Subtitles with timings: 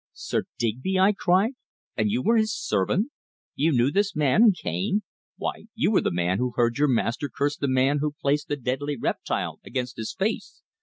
[0.13, 1.51] "Sir Digby!" I cried.
[1.95, 3.11] "And you were his servant.
[3.53, 5.03] You knew this man Cane
[5.37, 8.55] why, you were the man who heard your master curse the man who placed the
[8.57, 10.63] deadly reptile against his face.